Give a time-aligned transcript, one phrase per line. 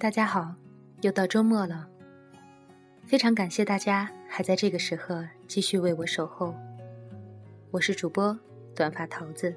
[0.00, 0.54] 大家好，
[1.00, 1.88] 又到周末了，
[3.04, 6.54] 非常感谢大家还在这个时刻继续为我守候。
[7.72, 8.38] 我是主播
[8.76, 9.52] 短发桃子。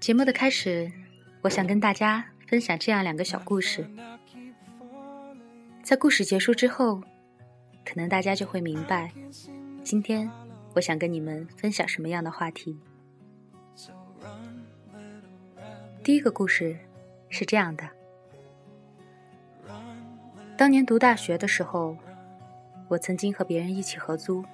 [0.00, 0.90] 节目的开始，
[1.42, 3.88] 我想跟大家分享这样两个小故事。
[5.84, 7.00] 在故事结束之后，
[7.86, 9.12] 可能大家就会明白。
[9.88, 10.30] 今天，
[10.74, 12.78] 我想跟你们分享什么样的话题？
[16.04, 16.76] 第一个故事
[17.30, 17.88] 是这样的：
[20.58, 21.96] 当年读大学的时候，
[22.88, 24.44] 我曾经和别人一起合租，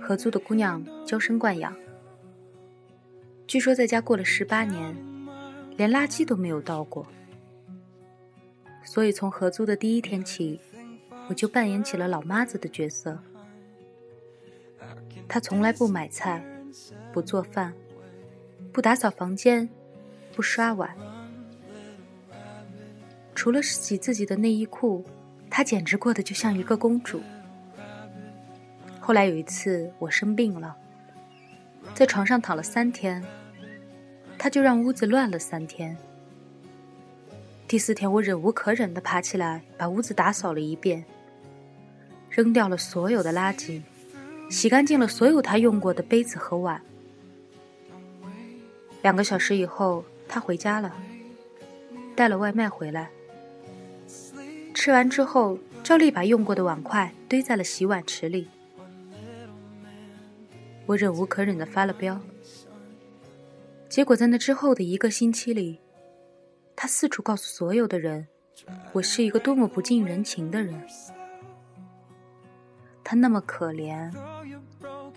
[0.00, 1.76] 合租的姑娘娇生惯养，
[3.48, 4.96] 据说在家过了十八年，
[5.76, 7.04] 连垃圾都没有倒过。
[8.84, 10.60] 所以从合租的第一天起，
[11.28, 13.20] 我就扮演起了老妈子的角色。
[15.32, 16.42] 他从来不买菜，
[17.12, 17.72] 不做饭，
[18.72, 19.68] 不打扫房间，
[20.34, 20.90] 不刷碗。
[23.32, 25.04] 除了洗自己的内衣裤，
[25.48, 27.22] 他简直过得就像一个公主。
[28.98, 30.76] 后来有一次我生病了，
[31.94, 33.24] 在床上躺了三天，
[34.36, 35.96] 他就让屋子乱了三天。
[37.68, 41.04] 第四天我忍无可忍的爬起来，把屋子打扫了一遍，
[42.28, 43.80] 扔掉了所有的垃圾。
[44.50, 46.82] 洗干净了所有他用过的杯子和碗。
[49.00, 50.92] 两个小时以后，他回家了，
[52.14, 53.08] 带了外卖回来。
[54.74, 58.48] 吃完之后，照例把用过的碗筷堆在了洗碗池里。
[60.84, 62.20] 我忍无可忍的发了飙。
[63.88, 65.78] 结果在那之后的一个星期里，
[66.74, 68.26] 他四处告诉所有的人，
[68.92, 70.74] 我是一个多么不近人情的人。
[73.10, 74.08] 他那么可怜。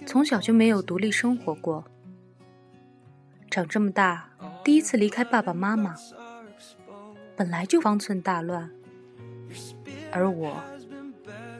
[0.03, 1.85] 从小就没有独立生活过，
[3.51, 4.31] 长这么大
[4.63, 5.95] 第一次离开爸爸妈妈，
[7.35, 8.67] 本来就方寸大乱。
[10.11, 10.59] 而我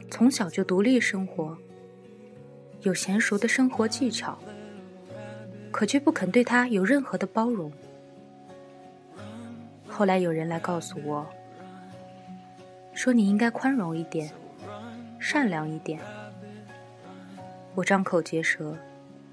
[0.10, 1.56] 从小就独立生活，
[2.82, 4.40] 有娴熟的生活技巧，
[5.70, 7.72] 可却不肯对他有任何的包容。
[9.88, 11.30] 后来有人来告诉我，
[12.96, 14.32] 说你应该宽容一点，
[15.20, 16.02] 善良一点。
[17.76, 18.78] 我张口结舌，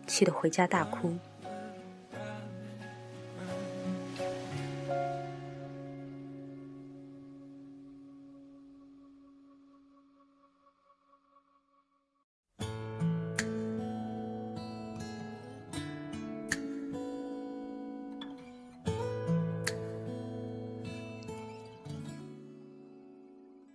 [0.07, 1.15] 气得回家大哭。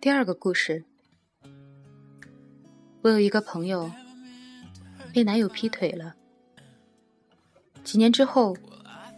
[0.02, 0.84] 第二个故事，
[3.04, 3.92] 我有一个朋友。
[5.16, 6.14] 被男友劈腿了。
[7.86, 8.58] 几年之后，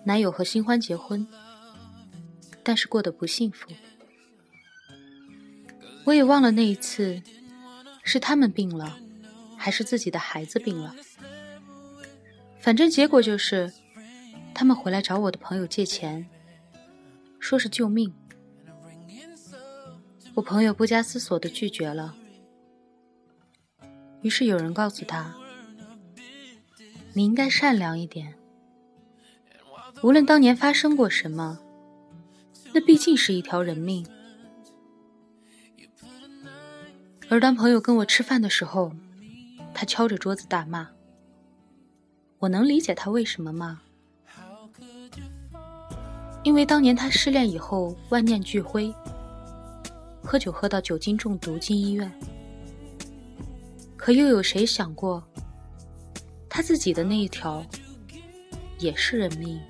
[0.03, 1.27] 男友和新欢结婚，
[2.61, 3.67] 但是过得不幸福。
[6.03, 7.19] 我也忘了那一次，
[8.03, 8.99] 是他们病了，
[9.57, 10.95] 还是自己的孩子病了。
[12.59, 13.73] 反正结果就是，
[14.53, 16.29] 他们回来找我的朋友借钱，
[17.39, 18.13] 说是救命。
[20.35, 22.15] 我朋友不加思索的拒绝了。
[24.21, 25.35] 于是有人告诉他。
[27.17, 28.35] 你应该善良一点。
[30.03, 31.57] 无论当年发生过什么，
[32.71, 34.05] 那毕竟是一条人命。
[37.27, 38.91] 而当朋友跟我吃饭的时候，
[39.73, 40.87] 他敲着桌子大骂。
[42.37, 43.79] 我能理解他为什么骂，
[46.43, 48.93] 因为当年他失恋以后万念俱灰，
[50.21, 52.11] 喝酒喝到酒精中毒进医院。
[53.95, 55.27] 可又有谁想过？
[56.57, 57.63] 他自己的那一条
[58.79, 59.61] 也是人命。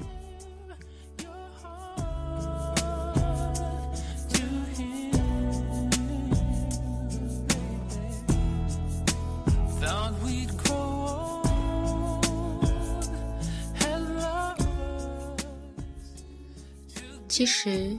[17.28, 17.98] 其实，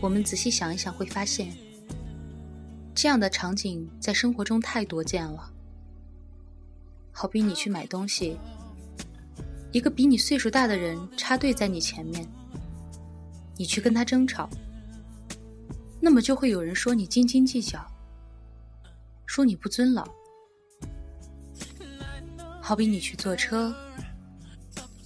[0.00, 1.56] 我们仔细想一想，会发现，
[2.96, 5.52] 这样的场景在生活中太多见了。
[7.18, 8.38] 好比你去买东西，
[9.72, 12.28] 一个比你岁数大的人插队在你前面，
[13.56, 14.50] 你去跟他争吵，
[15.98, 17.80] 那么就会有人说你斤斤计较，
[19.24, 20.06] 说你不尊老。
[22.60, 23.74] 好比你去坐车，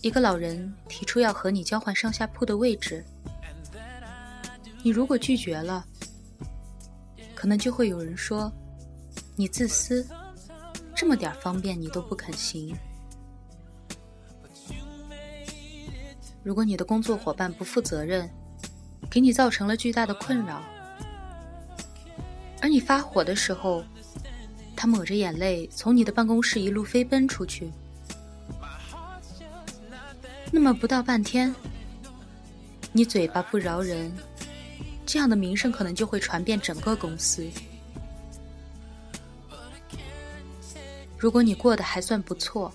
[0.00, 3.04] 一个老人提出要和你交换上下铺的位置，
[4.82, 5.86] 你如果拒绝了，
[7.36, 8.52] 可能就会有人说
[9.36, 10.04] 你自私。
[11.00, 12.76] 这么点方便你都不肯行。
[16.42, 18.28] 如果你的工作伙伴不负责任，
[19.08, 20.62] 给你造成了巨大的困扰，
[22.60, 23.82] 而你发火的时候，
[24.76, 27.70] 他抹着眼泪从你的办公室一路飞奔出去，
[30.52, 31.54] 那么不到半天，
[32.92, 34.12] 你嘴巴不饶人，
[35.06, 37.48] 这样的名声可能就会传遍整个公司。
[41.20, 42.72] 如果你过得还算不错，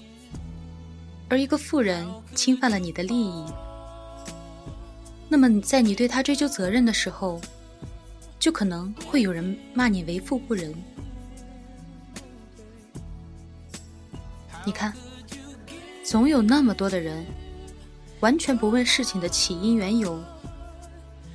[1.28, 3.44] 而一个富人侵犯了你的利益，
[5.28, 7.42] 那么在你对他追究责任的时候，
[8.38, 10.72] 就可能会有人骂你为富不仁。
[14.64, 14.94] 你看，
[16.04, 17.26] 总有那么多的人，
[18.20, 20.24] 完全不问事情的起因缘由，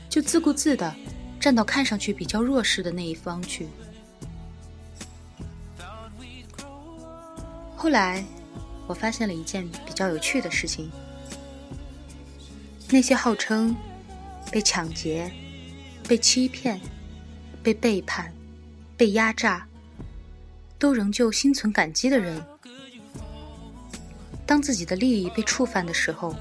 [0.08, 0.94] 就自顾自的
[1.40, 3.66] 站到看上去比较弱势的那一方去。
[7.82, 8.22] 后来，
[8.86, 10.90] 我发现了一件比较有趣的事情：
[12.90, 13.74] 那些号称
[14.52, 15.32] 被抢劫、
[16.06, 16.78] 被欺骗、
[17.62, 18.30] 被背叛、
[18.98, 19.66] 被压榨，
[20.78, 22.44] 都仍旧心存感激的人，
[24.44, 26.36] 当自己的利益被触犯的时候，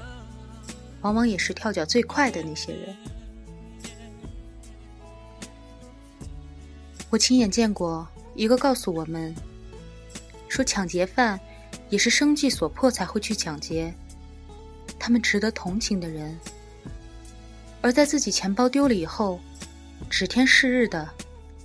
[1.00, 2.94] 往往也是跳脚最快的那些人。
[7.08, 9.34] 我亲眼见过一个告诉我们。
[10.60, 11.40] 说抢劫犯
[11.88, 13.94] 也是生计所迫才会去抢劫，
[14.98, 16.38] 他们值得同情的人，
[17.80, 19.40] 而在自己钱包丢了以后，
[20.10, 21.08] 指天誓日的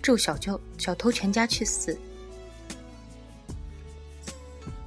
[0.01, 1.99] 咒小偷小偷全家去死。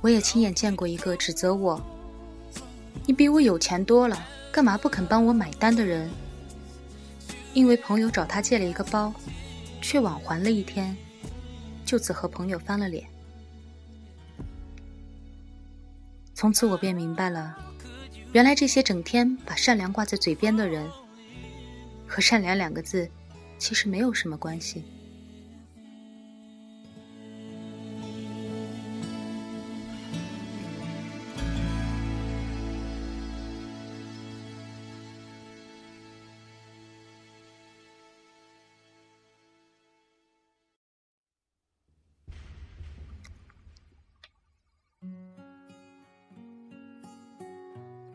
[0.00, 1.78] 我也亲眼见过一个指责我
[3.04, 6.08] ：“你比我有钱多了，干嘛不肯帮我买单？”的人，
[7.52, 9.12] 因为朋友找他借了一个包，
[9.82, 10.96] 却晚还了一天，
[11.84, 13.06] 就此和朋友翻了脸。
[16.38, 17.58] 从此我便明白了，
[18.32, 20.88] 原来这些整天把善良挂在嘴边的人，
[22.06, 23.10] 和善良两个字，
[23.58, 24.84] 其实没有什么关系。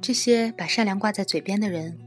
[0.04, 1.98] 这些把善良挂在嘴边的人，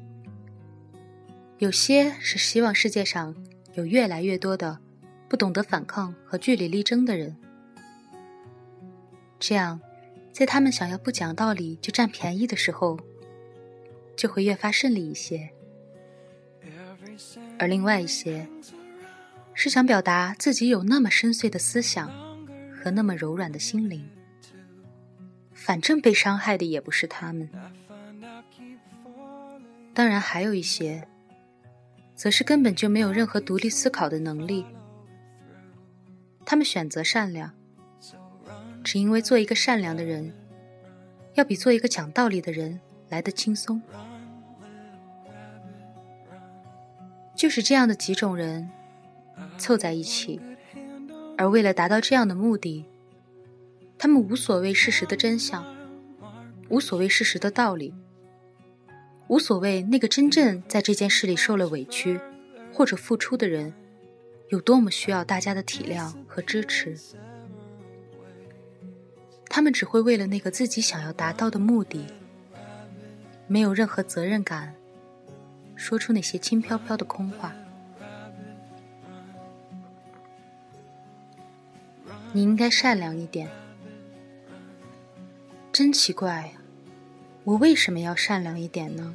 [1.57, 3.35] 有些是希望世界上
[3.73, 4.79] 有越来越多的
[5.31, 7.35] 不懂得反抗和据理力争的人，
[9.41, 9.81] 这样，
[10.31, 13.01] 在他们想要不讲道理就占便宜的时候，
[14.15, 15.49] 就会越发顺利一些；
[17.59, 18.47] 而另外一些，
[19.55, 22.11] 是想表达自己有那么深邃的思想
[22.71, 24.07] 和那么柔软的心灵，
[25.55, 27.49] 反正被伤害的也不是他们。
[29.97, 31.09] 当然，还有一些，
[32.15, 34.67] 则是根本就没有任何独立思考的能力。
[36.45, 37.51] 他们选择善良，
[38.85, 40.35] 只因为做一个善良的人，
[41.33, 42.79] 要比做一个讲道理的人
[43.09, 43.81] 来得轻松。
[47.35, 48.69] 就是这样的几种人
[49.57, 50.39] 凑在一起，
[51.39, 52.85] 而为了达到这样的目的，
[53.97, 55.65] 他们无所谓事实的真相，
[56.69, 57.95] 无所谓事实的道理。
[59.29, 62.21] 无所谓那个真正在这件事里受了委屈
[62.73, 63.75] 或者付出的人
[64.49, 66.97] 有多么需要大家的体谅和支持，
[69.49, 72.07] 他们只会为了那个自己想要达到的目的，
[73.49, 74.75] 没有任何责任感，
[75.75, 77.53] 说出那些轻飘飘的空话。
[82.33, 83.49] 你应该善良一点，
[85.73, 86.53] 真奇怪。
[87.47, 89.15] 我为什么要善良一点呢？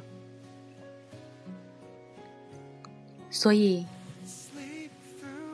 [3.30, 3.84] 所以，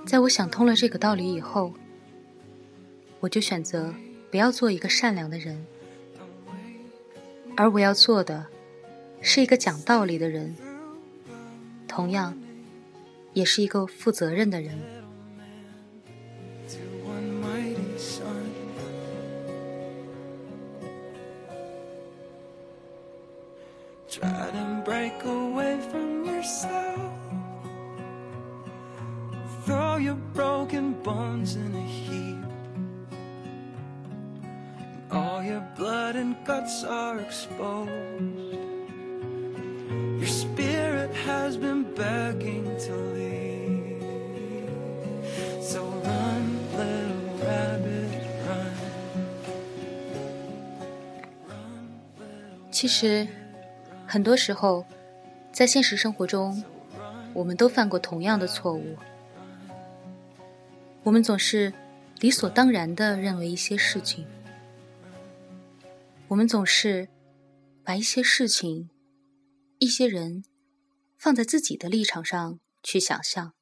[0.07, 1.75] 在我想通了这个道理以后，
[3.19, 3.93] 我就选择
[4.31, 5.67] 不要做一个善良的人，
[7.57, 8.47] 而我要做的，
[9.21, 10.55] 是一个讲道理的人，
[11.89, 12.39] 同样，
[13.33, 14.79] 也是一个负责任的人。
[52.81, 53.27] 其实，
[54.07, 54.87] 很多时候，
[55.51, 56.63] 在现实生活中，
[57.35, 58.97] 我们都犯过同样的错误。
[61.03, 61.73] 我们总是
[62.21, 64.25] 理所当然的认为一些事情，
[66.29, 67.09] 我们总是
[67.83, 68.89] 把一些事情、
[69.81, 70.45] 一些人
[71.17, 73.55] 放在自己的立场上去想象。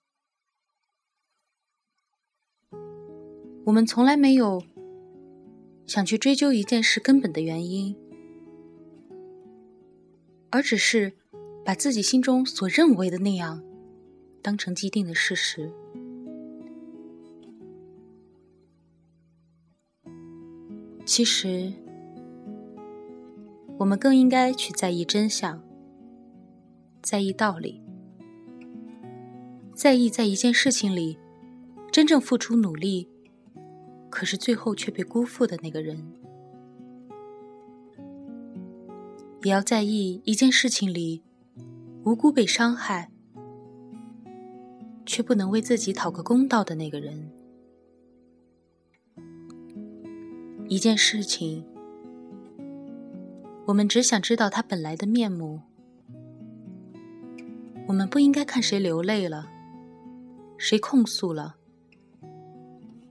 [3.64, 4.62] 我们从来没有
[5.86, 7.96] 想去追究一件事根本的原因。
[10.50, 11.12] 而只是
[11.64, 13.62] 把自己心中所认为的那样
[14.42, 15.72] 当成既定的事实。
[21.04, 21.72] 其实，
[23.78, 25.62] 我们更应该去在意真相，
[27.00, 27.80] 在意道理，
[29.72, 31.16] 在意在一件事情里
[31.92, 33.08] 真正付出努力，
[34.10, 36.12] 可是最后却被辜负的那个人。
[39.42, 41.22] 也要在意一件事情里
[42.04, 43.10] 无辜被伤害，
[45.04, 47.30] 却不能为自己讨个公道的那个人。
[50.68, 51.64] 一件事情，
[53.66, 55.60] 我们只想知道它本来的面目。
[57.86, 59.48] 我们不应该看谁流泪了，
[60.58, 61.54] 谁控诉了，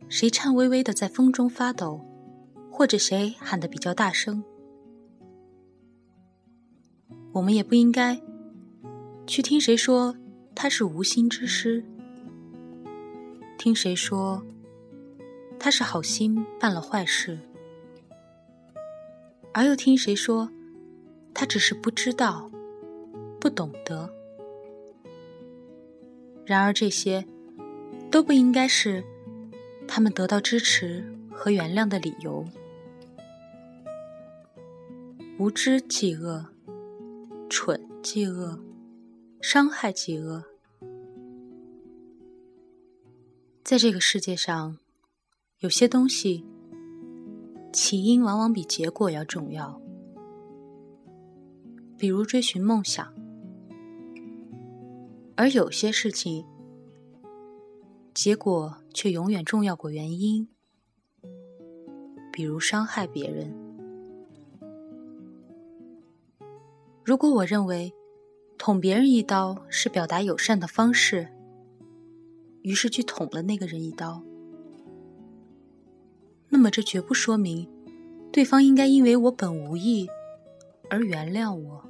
[0.09, 2.01] 谁颤巍巍的在风中发抖，
[2.69, 4.43] 或者谁喊得比较大声。
[7.35, 8.17] 我们也不应该
[9.27, 10.15] 去听谁说
[10.55, 11.83] 他是无心之失，
[13.57, 14.41] 听谁说
[15.59, 17.37] 他是好心办了坏事，
[19.53, 20.49] 而又听谁说
[21.33, 22.49] 他只是不知道、
[23.37, 24.09] 不懂得。
[26.45, 27.25] 然而这些
[28.09, 29.03] 都不应该是
[29.85, 32.45] 他们得到支持和原谅的理由。
[35.37, 36.54] 无知即恶。
[37.57, 38.59] 蠢即恶，
[39.41, 40.43] 伤害即恶。
[43.63, 44.77] 在这个世界上，
[45.59, 46.43] 有些东西
[47.71, 49.81] 起因往往比结果要重要。
[51.97, 53.13] 比如追寻梦想，
[55.37, 56.45] 而有些事情
[58.13, 60.49] 结果却永远重要过原因。
[62.33, 63.64] 比如伤害别人。
[67.15, 67.93] 如果我认为
[68.57, 71.29] 捅别人一刀是表达友善的方式，
[72.61, 74.21] 于是去捅了那个人一刀，
[76.49, 77.65] 那么这绝不说明
[78.33, 80.09] 对方应该因为我本无意
[80.89, 81.85] 而原谅我。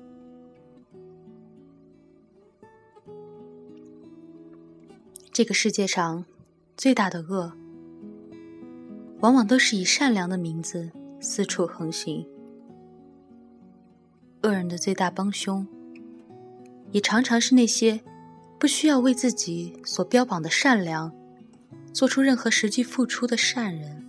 [5.33, 6.23] 这个世界上
[6.77, 7.51] 最大的恶，
[9.21, 12.23] 往往都是以善良的名字四处横行。
[14.45, 15.65] 恶人的最大帮凶，
[16.91, 17.99] 也常常是那些
[18.59, 21.11] 不需要为自己所标榜的善良
[21.91, 24.05] 做出任何实际付出的善人。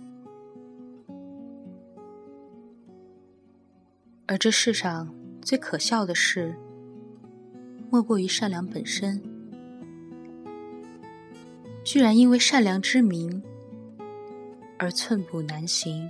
[4.27, 6.53] 而这世上最可笑的事，
[7.89, 9.19] 莫过于善良本身，
[11.83, 13.41] 居然因为善良之名
[14.77, 16.07] 而寸步难行。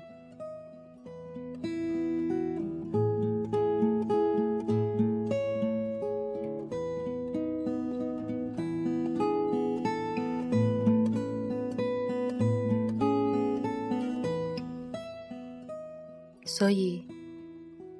[16.47, 17.05] 所以，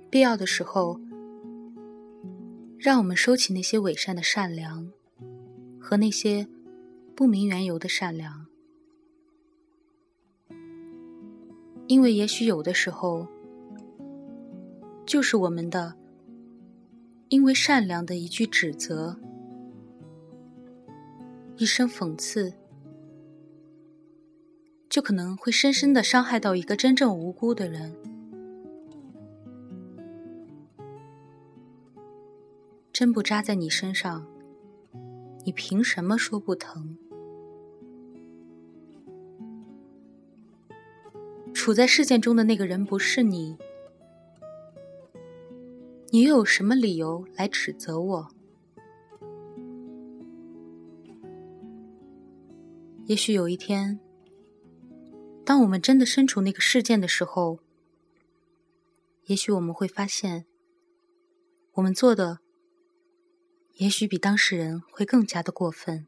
[0.10, 1.00] 必要的时候，
[2.80, 4.89] 让我们收起那些伪善的善良，
[5.77, 6.48] 和那些
[7.13, 8.48] 不明缘由的善良，
[11.88, 13.27] 因为也许有的时候，
[15.06, 15.96] 就是我们的
[17.27, 19.20] 因为善良的一句指责、
[21.58, 22.54] 一声讽刺，
[24.88, 27.94] 就可能会深深的伤害到一个真正无辜的人。
[32.98, 34.25] 针不扎在你身上，
[35.46, 36.98] 你凭什么说不疼？
[41.54, 43.56] 处在事件中的那个人不是你，
[46.10, 48.30] 你又有什么理由来指责我？
[53.06, 54.00] 也许有一天，
[55.46, 57.60] 当我们真的身处那个事件的时候，
[59.27, 60.46] 也许我们会发现，
[61.74, 62.39] 我们做的。
[63.77, 66.07] 也许比当事人会更加的过分。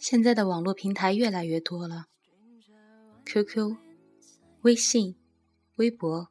[0.00, 2.06] 现在的网络平台越来越多了
[3.24, 3.76] ，QQ、
[4.62, 5.16] 微信、
[5.74, 6.28] 微博。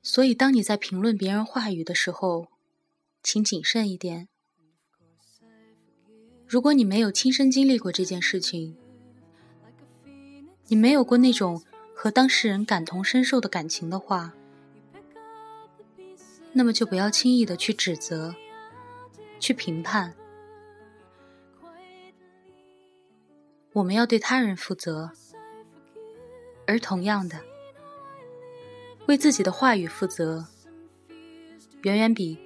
[0.00, 2.48] 所以，当你在评论别人话语的时候，
[3.22, 4.28] 请谨慎一点。
[6.46, 8.76] 如果你没有亲身经历过这件事情，
[10.66, 11.62] 你没有过那种
[11.94, 14.32] 和当事人感同身受的感情的话，
[16.52, 18.34] 那么就不要轻易的去指责、
[19.38, 20.14] 去评判。
[23.72, 25.10] 我们要对他人负责，
[26.66, 27.40] 而同样的。
[29.06, 30.46] 为自己的话语负责，
[31.82, 32.38] 远远比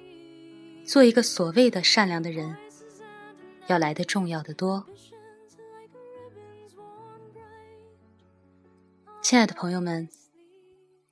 [0.83, 2.57] 做一个所谓的善良的人
[3.67, 4.85] 要来的重要的多。
[9.29, 10.09] 亲爱的朋友们，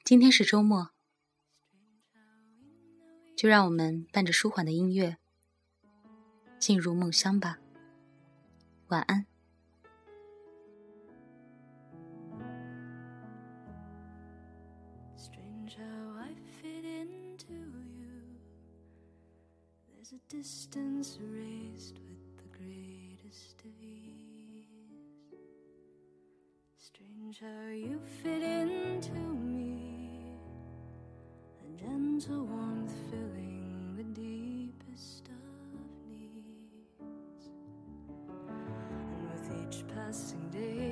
[0.04, 0.90] 今天是周末，
[3.36, 5.18] 就让我们伴着舒缓的音乐
[6.58, 7.60] 进入梦乡吧。
[8.88, 9.28] 晚安。
[20.28, 24.17] distance raised with the greatest of ease.
[27.36, 30.22] How you fit into me,
[31.62, 35.36] a gentle warmth filling the deepest of
[36.10, 37.50] needs.
[38.48, 40.87] And with each passing day,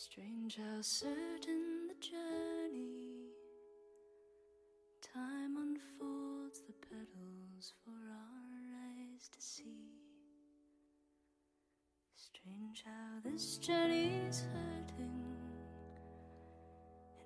[0.00, 3.32] Strange how certain the journey.
[5.02, 8.60] Time unfolds the petals for our
[8.94, 9.90] eyes to see.
[12.14, 15.24] Strange how this journey's hurting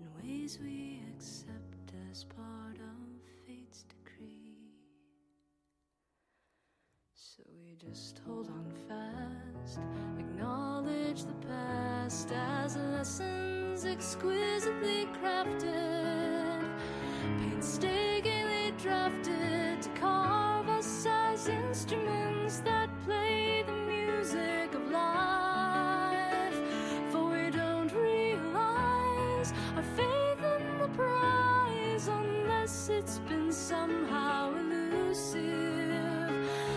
[0.01, 4.57] in ways we accept as part of fate's decree.
[7.13, 8.62] So we just hold on
[13.03, 16.63] lessons exquisitely crafted,
[17.41, 26.55] painstakingly drafted to carve us as instruments that play the music of life.
[27.11, 36.31] For we don't realize our faith in the prize unless it's been somehow elusive.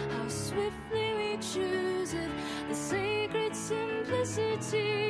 [0.09, 2.31] How swiftly we choose it,
[2.67, 5.04] the sacred simplicity